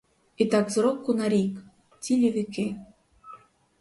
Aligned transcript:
І 0.37 0.45
так 0.45 0.71
з 0.71 0.77
року 0.77 1.13
на 1.19 1.29
рік,— 1.29 1.61
цілі 1.99 2.31
віки. 2.31 2.75